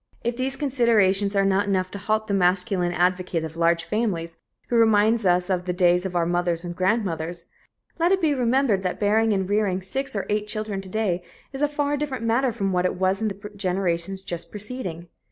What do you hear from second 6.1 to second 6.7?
our mothers